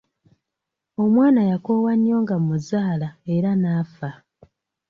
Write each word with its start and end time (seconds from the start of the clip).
Omwana 1.03 1.41
yakoowa 1.51 1.93
nnyo 1.97 2.15
nga 2.23 2.35
mmuzaala 2.41 3.09
era 3.35 3.51
n'afa. 3.61 4.09